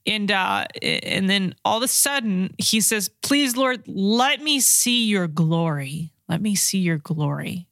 [0.07, 5.07] And, uh, and then all of a sudden he says, please, Lord, let me see
[5.07, 6.13] your glory.
[6.29, 7.66] Let me see your glory.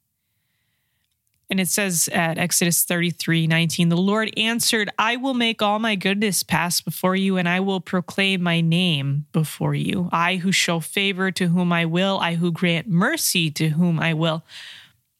[1.49, 5.95] And it says at Exodus 33 19, the Lord answered, I will make all my
[5.95, 10.09] goodness pass before you, and I will proclaim my name before you.
[10.11, 14.13] I who show favor to whom I will, I who grant mercy to whom I
[14.13, 14.43] will.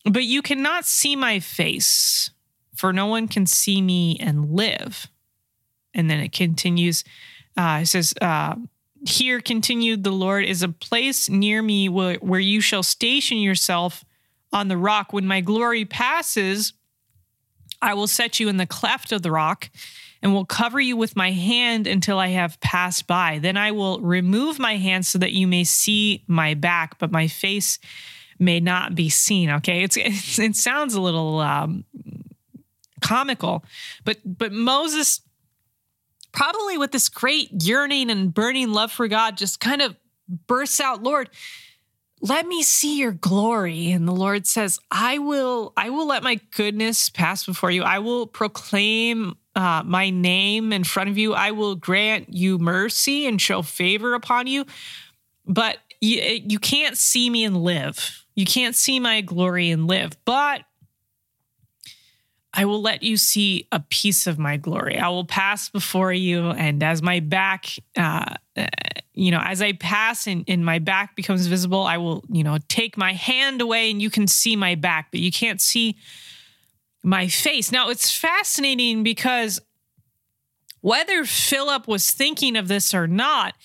[0.03, 2.31] But you cannot see my face,
[2.75, 5.07] for no one can see me and live.
[5.93, 7.03] And then it continues.
[7.55, 8.55] Uh, it says, uh,
[9.07, 14.03] here continued the Lord is a place near me where, where you shall station yourself
[14.51, 15.13] on the rock.
[15.13, 16.73] When my glory passes,
[17.81, 19.69] I will set you in the cleft of the rock
[20.21, 23.39] and will cover you with my hand until I have passed by.
[23.39, 27.27] Then I will remove my hand so that you may see my back, but my
[27.27, 27.77] face
[28.39, 29.49] may not be seen.
[29.49, 31.85] Okay, it's, it's it sounds a little um,
[33.01, 33.63] comical,
[34.03, 35.21] but but Moses
[36.31, 39.95] probably with this great yearning and burning love for God just kind of
[40.47, 41.29] bursts out, Lord,
[42.27, 43.91] let me see your glory.
[43.91, 47.83] And the lord says i will i will let my goodness pass before you.
[47.83, 51.33] I will proclaim uh, my name in front of you.
[51.33, 54.65] I will grant you mercy and show favor upon you.
[55.45, 58.25] But you, you can't see me and live.
[58.35, 60.13] You can't see my glory and live.
[60.25, 60.63] But
[62.53, 64.97] I will let you see a piece of my glory.
[64.97, 68.35] I will pass before you, and as my back, uh,
[69.15, 72.57] you know, as I pass and, and my back becomes visible, I will, you know,
[72.67, 75.95] take my hand away and you can see my back, but you can't see
[77.03, 77.71] my face.
[77.71, 79.59] Now, it's fascinating because
[80.81, 83.55] whether Philip was thinking of this or not,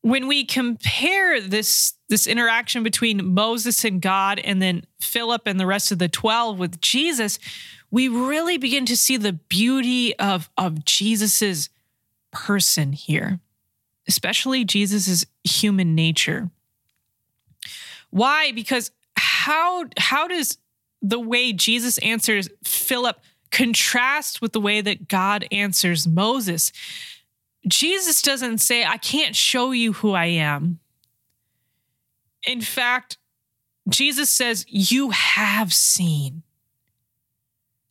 [0.00, 5.66] when we compare this this interaction between Moses and God and then Philip and the
[5.66, 7.40] rest of the 12 with Jesus,
[7.90, 11.70] we really begin to see the beauty of of Jesus's
[12.30, 13.40] person here,
[14.08, 16.50] especially Jesus's human nature.
[18.10, 18.52] Why?
[18.52, 20.58] Because how how does
[21.02, 26.72] the way Jesus answers Philip contrast with the way that God answers Moses?
[27.66, 30.78] Jesus doesn't say, I can't show you who I am.
[32.46, 33.18] In fact,
[33.88, 36.42] Jesus says, You have seen.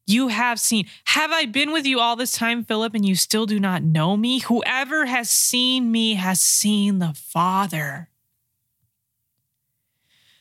[0.06, 0.88] You have seen.
[1.06, 4.16] Have I been with you all this time, Philip, and you still do not know
[4.16, 4.40] me?
[4.40, 8.10] Whoever has seen me has seen the Father.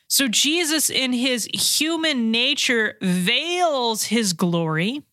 [0.07, 5.03] So Jesus, in his human nature, veils his glory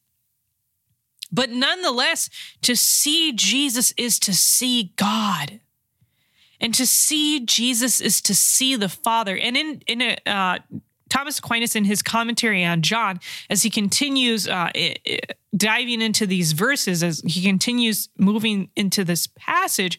[1.32, 2.28] but nonetheless,
[2.60, 5.60] to see Jesus is to see God.
[6.60, 9.36] And to see Jesus is to see the Father.
[9.36, 10.58] And in, in a, uh,
[11.12, 13.20] Thomas Aquinas, in his commentary on John,
[13.50, 14.70] as he continues uh,
[15.54, 19.98] diving into these verses, as he continues moving into this passage,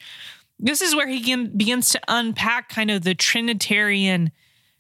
[0.58, 4.32] this is where he begins to unpack kind of the Trinitarian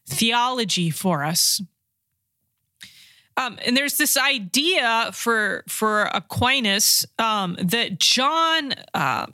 [0.07, 1.61] theology for us.
[3.37, 9.27] Um, and there's this idea for for Aquinas um, that John uh,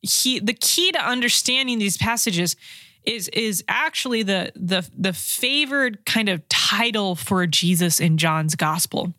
[0.00, 2.54] he the key to understanding these passages
[3.04, 9.14] is is actually the the the favored kind of title for Jesus in John's gospel.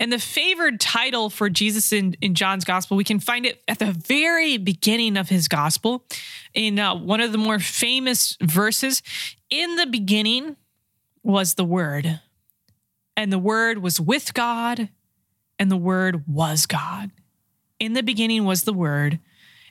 [0.00, 3.78] And the favored title for Jesus in, in John's gospel, we can find it at
[3.78, 6.06] the very beginning of his gospel
[6.54, 9.02] in uh, one of the more famous verses.
[9.50, 10.56] In the beginning
[11.22, 12.20] was the Word,
[13.14, 14.88] and the Word was with God,
[15.58, 17.10] and the Word was God.
[17.78, 19.20] In the beginning was the Word,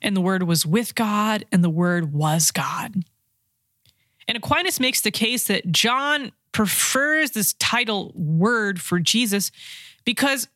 [0.01, 3.03] and the Word was with God, and the Word was God.
[4.27, 9.51] And Aquinas makes the case that John prefers this title word for Jesus
[10.05, 10.47] because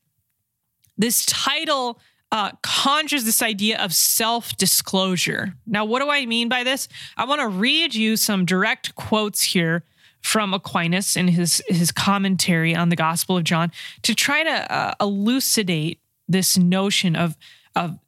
[0.97, 1.99] this title
[2.32, 5.53] uh, conjures this idea of self disclosure.
[5.65, 6.88] Now, what do I mean by this?
[7.15, 9.84] I want to read you some direct quotes here
[10.21, 13.71] from Aquinas in his his commentary on the Gospel of John
[14.03, 17.38] to try to uh, elucidate this notion of
[17.75, 17.99] of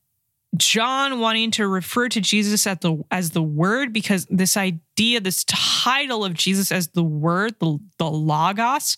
[0.57, 5.43] John wanting to refer to Jesus as the as the Word because this idea, this
[5.45, 8.97] title of Jesus as the Word, the, the Logos,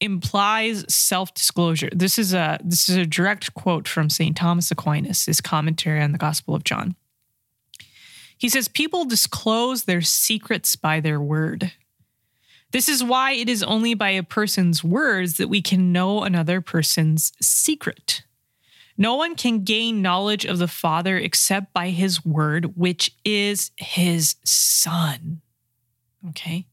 [0.00, 1.90] implies self disclosure.
[1.92, 6.12] This is a this is a direct quote from Saint Thomas Aquinas, his commentary on
[6.12, 6.96] the Gospel of John.
[8.36, 11.72] He says, "People disclose their secrets by their word."
[12.70, 16.60] This is why it is only by a person's words that we can know another
[16.60, 18.22] person's secret.
[19.00, 24.34] No one can gain knowledge of the Father except by his word, which is his
[24.44, 25.40] Son.
[26.30, 26.66] Okay.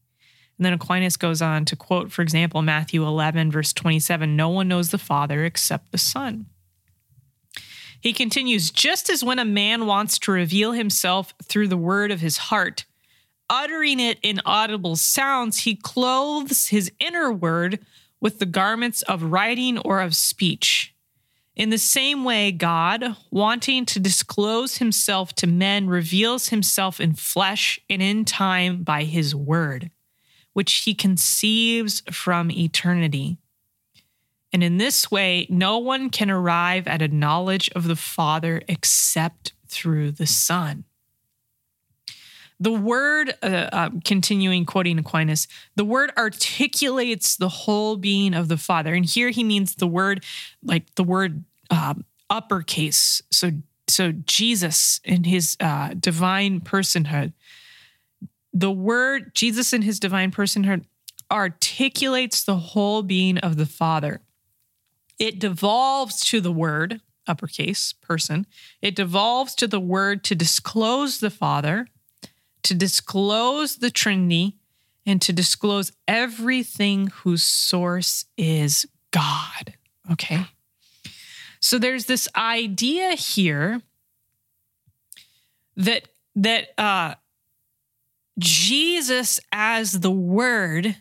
[0.58, 4.66] And then Aquinas goes on to quote, for example, Matthew 11, verse 27 No one
[4.66, 6.46] knows the Father except the Son.
[8.00, 12.20] He continues, just as when a man wants to reveal himself through the word of
[12.20, 12.84] his heart,
[13.48, 17.84] uttering it in audible sounds, he clothes his inner word
[18.20, 20.94] with the garments of writing or of speech.
[21.56, 27.80] In the same way, God, wanting to disclose himself to men, reveals himself in flesh
[27.88, 29.90] and in time by his word,
[30.52, 33.38] which he conceives from eternity.
[34.52, 39.54] And in this way, no one can arrive at a knowledge of the Father except
[39.66, 40.84] through the Son.
[42.58, 48.56] The word, uh, uh, continuing quoting Aquinas, the word articulates the whole being of the
[48.56, 48.94] Father.
[48.94, 50.24] And here he means the word,
[50.62, 53.22] like the word um, uppercase.
[53.30, 53.52] So,
[53.88, 57.32] so Jesus in his uh, divine personhood,
[58.52, 60.84] the word Jesus in his divine personhood
[61.30, 64.20] articulates the whole being of the Father.
[65.18, 68.46] It devolves to the word, uppercase, person.
[68.80, 71.88] It devolves to the word to disclose the Father
[72.66, 74.56] to disclose the Trinity
[75.06, 79.74] and to disclose everything whose source is God.
[80.10, 80.46] Okay.
[81.66, 83.82] So there's this idea here
[85.76, 86.06] that
[86.36, 87.16] that uh
[88.38, 90.94] Jesus as the word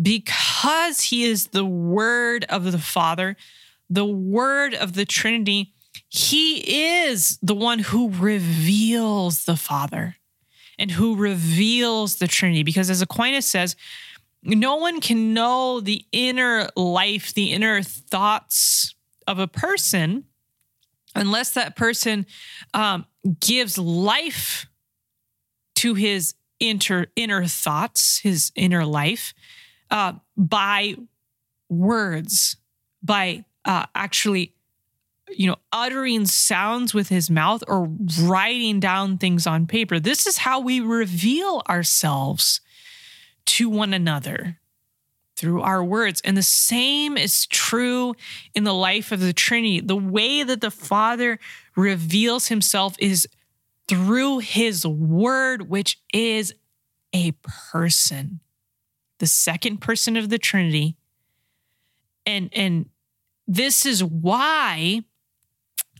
[0.00, 3.36] because he is the word of the Father,
[3.90, 5.74] the word of the Trinity,
[6.08, 10.16] he is the one who reveals the Father
[10.78, 12.62] and who reveals the Trinity.
[12.62, 13.76] Because as Aquinas says,
[14.42, 18.93] no one can know the inner life, the inner thoughts
[19.26, 20.24] of a person
[21.14, 22.26] unless that person
[22.72, 23.06] um,
[23.40, 24.66] gives life
[25.76, 29.34] to his inter, inner thoughts, his inner life,
[29.90, 30.96] uh, by
[31.68, 32.56] words,
[33.02, 34.54] by uh, actually
[35.30, 39.98] you know, uttering sounds with his mouth or writing down things on paper.
[39.98, 42.60] This is how we reveal ourselves
[43.46, 44.58] to one another
[45.36, 46.20] through our words.
[46.24, 48.14] And the same is true
[48.54, 49.80] in the life of the Trinity.
[49.80, 51.38] The way that the Father
[51.76, 53.26] reveals himself is
[53.88, 56.54] through his word, which is
[57.12, 57.32] a
[57.70, 58.40] person,
[59.18, 60.96] the second person of the Trinity.
[62.26, 62.88] And, and
[63.46, 65.02] this is why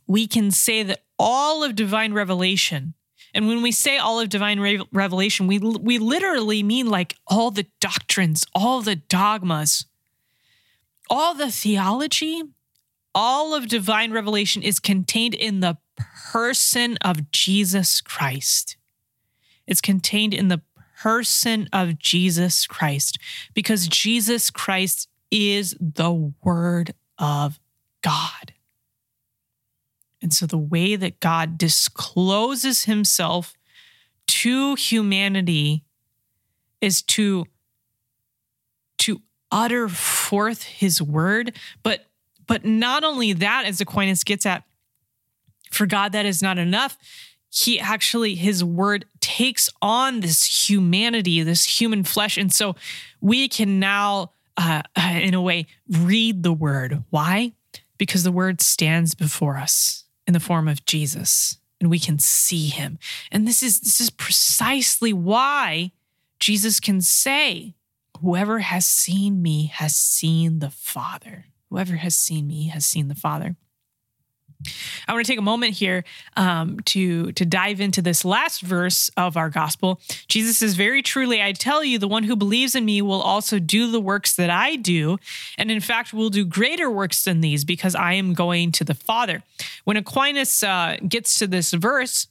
[0.07, 2.95] we can say that all of divine revelation,
[3.35, 7.51] and when we say all of divine re- revelation, we, we literally mean like all
[7.51, 9.87] the doctrines, all the dogmas,
[11.11, 12.43] all the theology,
[13.13, 15.77] all of divine revelation is contained in the
[16.31, 18.77] person of Jesus Christ.
[19.67, 20.63] It's contained in the
[21.03, 23.19] person of Jesus Christ
[23.53, 27.59] because Jesus Christ is the Word of
[28.01, 28.54] God.
[30.25, 33.53] And so the way that God discloses himself
[34.27, 35.85] to humanity
[36.81, 37.45] is to
[39.01, 39.21] to
[39.53, 42.07] utter forth his word, but
[42.47, 44.65] but not only that as Aquinas gets at
[45.71, 46.97] for God that is not enough.
[47.51, 52.77] He actually his word takes on this humanity, this human flesh and so
[53.21, 57.05] we can now uh, in a way read the word.
[57.11, 57.53] Why?
[57.99, 62.69] Because the word stands before us in the form of Jesus and we can see
[62.69, 62.99] him.
[63.31, 65.93] And this is this is precisely why
[66.41, 67.75] Jesus can say,
[68.21, 71.47] whoever has seen me has seen the Father.
[71.71, 73.57] Whoever has seen me has seen the Father.
[75.07, 76.05] I want to take a moment here
[76.37, 80.01] um, to to dive into this last verse of our gospel.
[80.29, 83.59] Jesus says, "Very truly, I tell you, the one who believes in me will also
[83.59, 85.19] do the works that I do,
[85.59, 88.95] and in fact, will do greater works than these, because I am going to the
[88.95, 89.43] Father."
[89.85, 92.29] When Aquinas uh, gets to this verse,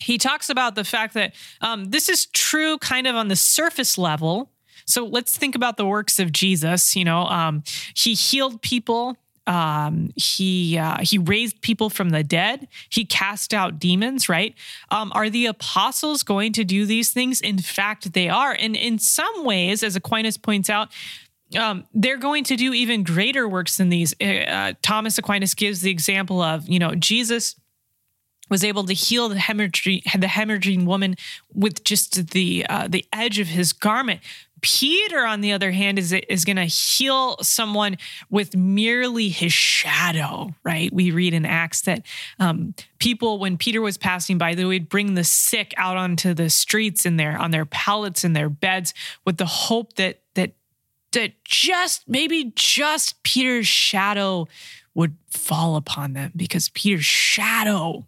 [0.00, 3.98] he talks about the fact that um, this is true, kind of on the surface
[3.98, 4.50] level.
[4.86, 6.96] So let's think about the works of Jesus.
[6.96, 7.62] You know, um,
[7.94, 9.16] he healed people
[9.46, 12.68] um, he uh, he raised people from the dead.
[12.88, 14.28] He cast out demons.
[14.28, 14.54] Right?
[14.90, 17.40] Um, are the apostles going to do these things?
[17.40, 18.52] In fact, they are.
[18.52, 20.88] And in some ways, as Aquinas points out,
[21.58, 24.14] um, they're going to do even greater works than these.
[24.20, 27.56] Uh, uh Thomas Aquinas gives the example of you know Jesus
[28.50, 31.14] was able to heal the hemorrhaging, the hemorrhaging woman
[31.54, 34.20] with just the uh, the edge of his garment.
[34.60, 37.96] Peter, on the other hand, is is going to heal someone
[38.28, 40.54] with merely his shadow.
[40.64, 40.92] Right?
[40.92, 42.06] We read in Acts that
[42.38, 46.50] um, people, when Peter was passing by, they would bring the sick out onto the
[46.50, 48.94] streets in their on their pallets in their beds
[49.24, 50.52] with the hope that that
[51.12, 54.46] that just maybe just Peter's shadow
[54.94, 58.06] would fall upon them because Peter's shadow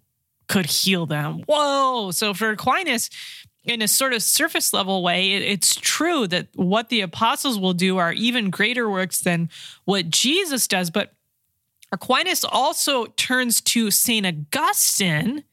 [0.49, 1.43] could heal them.
[1.49, 2.11] Whoa!
[2.11, 3.09] So for Aquinas
[3.65, 7.73] in a sort of surface level way, it, it's true that what the apostles will
[7.73, 9.49] do are even greater works than
[9.85, 10.91] what Jesus does.
[10.91, 11.13] But
[11.93, 14.27] Aquinas also turns to St.
[14.27, 15.45] Augustine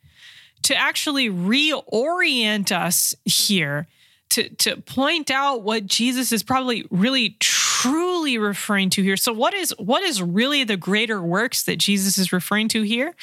[0.63, 3.87] to actually reorient us here,
[4.29, 7.37] to, to point out what Jesus is probably really
[7.79, 9.15] truly referring to here?
[9.15, 13.15] So what is what is really the greater works that Jesus is referring to here?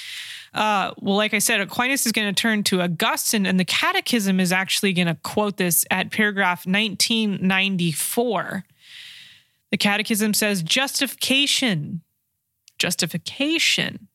[0.57, 4.41] Uh, well, like I said, Aquinas is going to turn to Augustine, and the Catechism
[4.41, 8.65] is actually going to quote this at paragraph 1994.
[9.71, 12.01] The Catechism says justification,
[12.79, 14.09] justification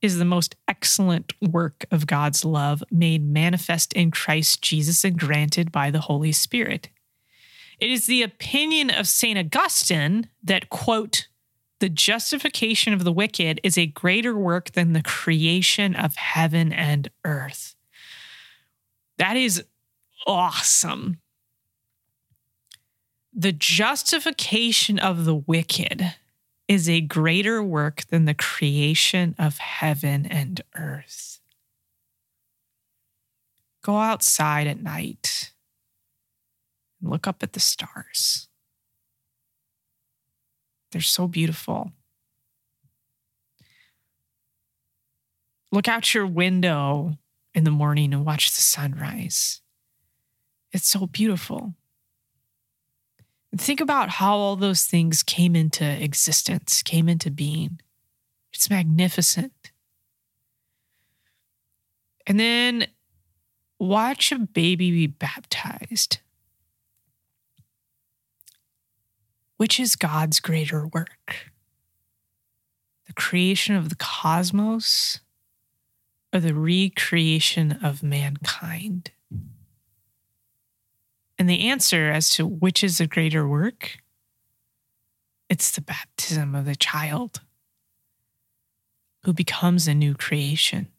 [0.00, 5.72] is the most excellent work of God's love made manifest in Christ Jesus and granted
[5.72, 6.88] by the Holy Spirit.
[7.80, 9.38] It is the opinion of St.
[9.38, 11.26] Augustine that, quote,
[11.80, 17.10] the justification of the wicked is a greater work than the creation of heaven and
[17.24, 17.74] earth.
[19.16, 19.64] That is
[20.26, 21.20] awesome.
[23.32, 26.14] The justification of the wicked
[26.68, 31.40] is a greater work than the creation of heaven and earth.
[33.82, 35.52] Go outside at night
[37.00, 38.49] and look up at the stars.
[40.92, 41.92] They're so beautiful.
[45.72, 47.16] Look out your window
[47.54, 49.60] in the morning and watch the sunrise.
[50.72, 51.74] It's so beautiful.
[53.50, 57.80] And think about how all those things came into existence, came into being.
[58.52, 59.72] It's magnificent.
[62.26, 62.86] And then
[63.78, 66.18] watch a baby be baptized.
[69.60, 71.50] Which is God's greater work?
[73.06, 75.20] The creation of the cosmos
[76.32, 79.10] or the recreation of mankind?
[81.38, 83.98] And the answer as to which is the greater work,
[85.50, 87.42] it's the baptism of the child
[89.24, 90.89] who becomes a new creation.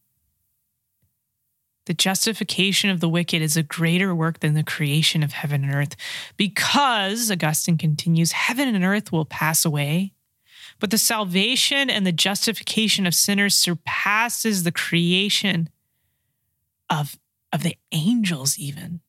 [1.87, 5.73] The justification of the wicked is a greater work than the creation of heaven and
[5.73, 5.95] earth
[6.37, 10.13] because, Augustine continues, heaven and earth will pass away,
[10.79, 15.69] but the salvation and the justification of sinners surpasses the creation
[16.89, 17.17] of,
[17.51, 19.01] of the angels, even.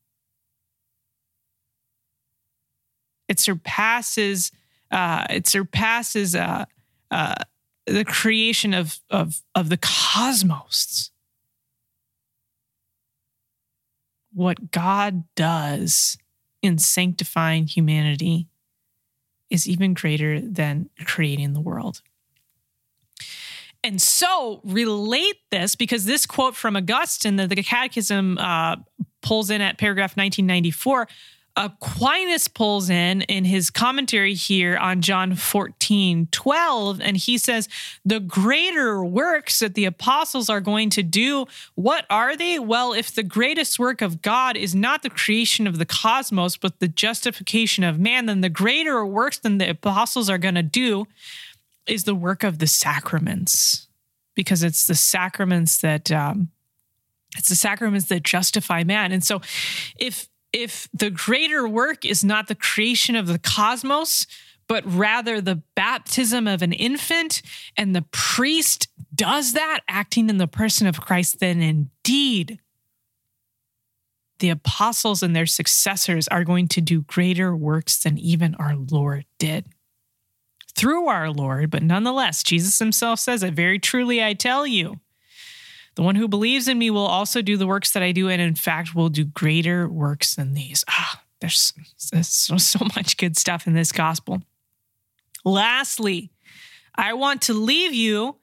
[3.27, 4.51] It surpasses
[4.93, 6.65] uh, it surpasses uh,
[7.09, 7.35] uh,
[7.87, 11.09] the creation of, of, of the cosmos.
[14.33, 16.17] What God does
[16.61, 18.47] in sanctifying humanity
[19.49, 22.01] is even greater than creating the world.
[23.83, 28.77] And so relate this because this quote from Augustine that the Catechism uh,
[29.21, 31.07] pulls in at paragraph 1994
[31.55, 37.69] Aquinas pulls in in his commentary here on John 14, 12, and he says,
[38.03, 41.45] The greater works that the apostles are going to do,
[41.75, 42.57] what are they?
[42.57, 46.79] Well, if the greatest work of God is not the creation of the cosmos, but
[46.79, 51.05] the justification of man, then the greater works than the apostles are going to do
[51.85, 53.87] is the work of the sacraments,
[54.33, 56.11] because it's the sacraments that.
[56.11, 56.49] Um,
[57.35, 59.11] it's the sacraments that justify man.
[59.11, 59.41] And so
[59.97, 64.27] if if the greater work is not the creation of the cosmos,
[64.67, 67.41] but rather the baptism of an infant,
[67.75, 72.59] and the priest does that, acting in the person of Christ, then indeed
[74.39, 79.25] the apostles and their successors are going to do greater works than even our Lord
[79.37, 79.67] did.
[80.75, 84.99] Through our Lord, but nonetheless, Jesus himself says it very truly, I tell you.
[85.95, 88.41] The one who believes in me will also do the works that I do, and
[88.41, 90.83] in fact, will do greater works than these.
[90.89, 91.73] Ah, there's,
[92.11, 94.41] there's so, so much good stuff in this gospel.
[95.45, 96.31] Lastly,
[96.95, 98.37] I want to leave you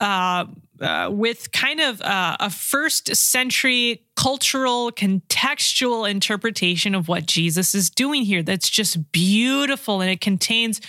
[0.00, 0.46] uh,
[0.80, 7.88] uh, with kind of uh, a first century cultural contextual interpretation of what Jesus is
[7.88, 8.42] doing here.
[8.42, 10.80] That's just beautiful and it contains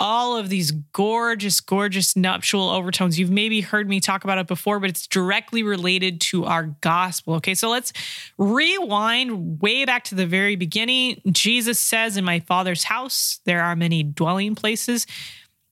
[0.00, 3.18] all of these gorgeous, gorgeous nuptial overtones.
[3.18, 7.34] You've maybe heard me talk about it before, but it's directly related to our gospel.
[7.34, 7.92] Okay, so let's
[8.36, 11.20] rewind way back to the very beginning.
[11.30, 15.06] Jesus says, In my Father's house, there are many dwelling places.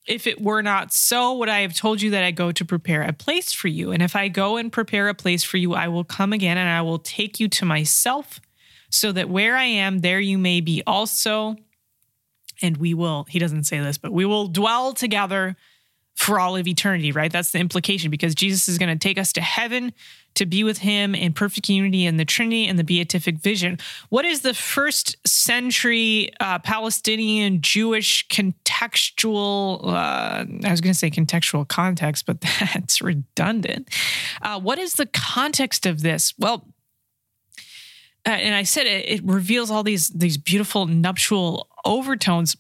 [0.09, 3.03] If it were not so, would I have told you that I go to prepare
[3.03, 3.91] a place for you?
[3.91, 6.69] And if I go and prepare a place for you, I will come again and
[6.69, 8.41] I will take you to myself,
[8.89, 11.57] so that where I am, there you may be also
[12.63, 15.57] and we will, he doesn't say this, but we will dwell together
[16.17, 17.31] for all of eternity, right?
[17.31, 19.93] That's the implication because Jesus is going to take us to heaven
[20.35, 23.79] to be with him in perfect unity in the Trinity and the beatific vision.
[24.09, 31.11] What is the first century uh, Palestinian Jewish contextual, uh, I was going to say
[31.11, 33.89] contextual context, but that's redundant.
[34.41, 36.33] Uh, what is the context of this?
[36.39, 36.67] Well,
[38.27, 42.57] uh, and I said it, it reveals all these these beautiful nuptial overtones.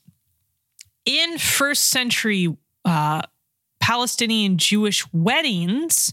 [1.07, 2.55] in first century
[2.85, 3.23] uh,
[3.81, 6.13] Palestinian Jewish weddings,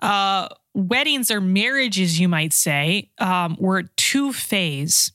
[0.00, 5.12] uh, weddings or marriages, you might say, um, were two phase.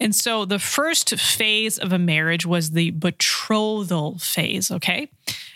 [0.00, 5.10] And so the first phase of a marriage was the betrothal phase, okay?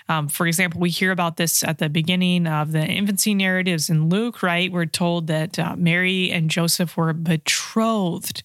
[0.09, 4.09] Um, for example, we hear about this at the beginning of the infancy narratives in
[4.09, 4.71] Luke, right?
[4.71, 8.43] We're told that uh, Mary and Joseph were betrothed.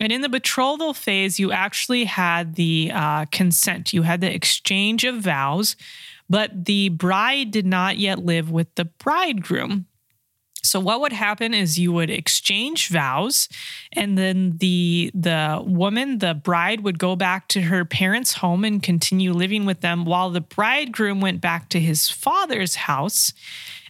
[0.00, 5.04] And in the betrothal phase, you actually had the uh, consent, you had the exchange
[5.04, 5.76] of vows,
[6.28, 9.86] but the bride did not yet live with the bridegroom.
[10.64, 13.48] So what would happen is you would exchange vows
[13.92, 18.82] and then the the woman, the bride would go back to her parents' home and
[18.82, 23.32] continue living with them while the bridegroom went back to his father's house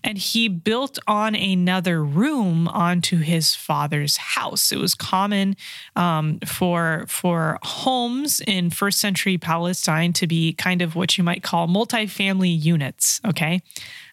[0.05, 4.71] and he built on another room onto his father's house.
[4.71, 5.57] It was common
[5.97, 11.43] um, for for homes in first century Palestine to be kind of what you might
[11.43, 13.21] call multifamily units.
[13.25, 13.63] Okay.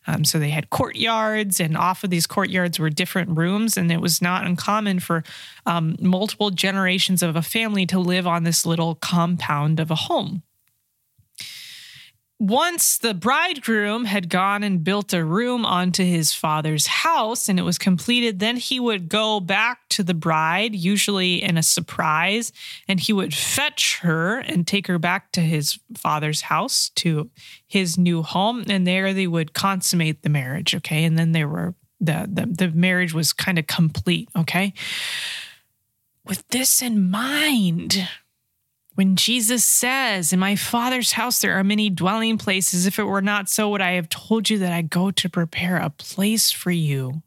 [0.07, 4.01] Um, so they had courtyards, and off of these courtyards were different rooms, and it
[4.01, 5.23] was not uncommon for
[5.65, 10.43] um, multiple generations of a family to live on this little compound of a home
[12.41, 17.61] once the bridegroom had gone and built a room onto his father's house and it
[17.61, 22.51] was completed, then he would go back to the bride, usually in a surprise,
[22.87, 27.29] and he would fetch her and take her back to his father's house, to
[27.67, 28.65] his new home.
[28.67, 30.73] And there they would consummate the marriage.
[30.73, 31.03] Okay.
[31.03, 34.29] And then they were, the, the, the marriage was kind of complete.
[34.35, 34.73] Okay.
[36.25, 38.07] With this in mind,
[39.01, 43.19] when Jesus says, In my Father's house there are many dwelling places, if it were
[43.19, 46.69] not so, would I have told you that I go to prepare a place for
[46.69, 47.23] you?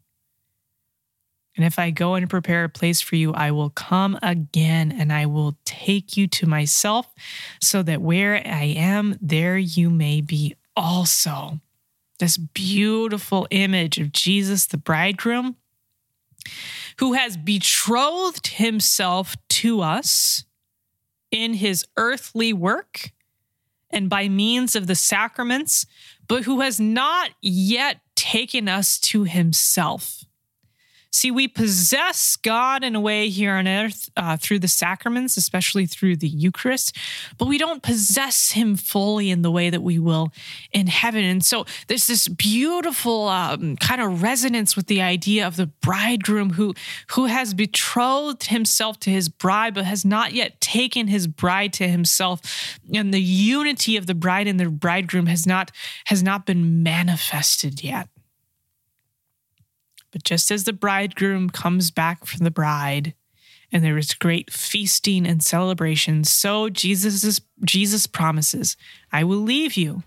[1.57, 5.11] And if I go and prepare a place for you, I will come again and
[5.11, 7.13] I will take you to myself,
[7.61, 11.59] so that where I am, there you may be also.
[12.19, 15.57] This beautiful image of Jesus, the bridegroom,
[16.99, 20.45] who has betrothed himself to us
[21.35, 23.11] in his earthly work
[23.89, 25.85] and by means of the sacraments,
[26.29, 30.24] but who has not yet taken us to himself.
[31.15, 35.85] See, we possess God in a way here on earth uh, through the sacraments, especially
[35.85, 36.93] through the Eucharist,
[37.37, 40.33] but we don't possess Him fully in the way that we will
[40.73, 41.23] in heaven.
[41.23, 46.49] And so there's this beautiful um, kind of resonance with the idea of the bridegroom
[46.49, 46.73] who
[47.11, 51.87] who has betrothed himself to his bride, but has not yet taken his bride to
[51.87, 52.77] himself.
[52.93, 55.71] And the unity of the bride and the bridegroom has not
[56.07, 58.09] has not been manifested yet.
[60.15, 63.13] But just as the bridegroom comes back from the bride,
[63.69, 68.77] and there is great feasting and celebration, so Jesus Jesus promises,
[69.11, 70.03] I will leave you,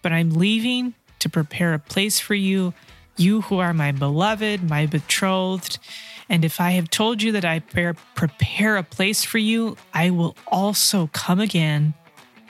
[0.00, 2.72] but I'm leaving to prepare a place for you,
[3.18, 5.78] you who are my beloved, my betrothed.
[6.30, 10.38] And if I have told you that I prepare a place for you, I will
[10.46, 11.92] also come again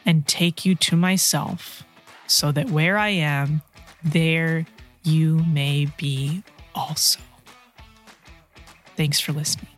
[0.07, 1.83] and take you to myself,
[2.29, 3.63] so that where I am,
[4.05, 4.65] there
[5.03, 6.45] you may be
[6.75, 7.21] also.
[8.97, 9.70] Thanks for listening.